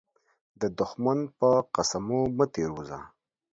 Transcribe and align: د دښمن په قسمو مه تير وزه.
د 0.61 0.63
دښمن 0.79 1.19
په 1.37 1.49
قسمو 1.75 2.21
مه 2.37 2.45
تير 2.53 2.69
وزه. 2.77 2.99